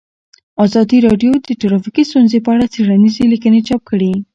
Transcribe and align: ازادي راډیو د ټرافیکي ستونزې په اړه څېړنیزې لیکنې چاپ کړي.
ازادي 0.65 0.97
راډیو 1.07 1.31
د 1.47 1.49
ټرافیکي 1.61 2.03
ستونزې 2.09 2.39
په 2.45 2.49
اړه 2.55 2.65
څېړنیزې 2.73 3.23
لیکنې 3.33 3.59
چاپ 3.67 3.81
کړي. 3.89 4.11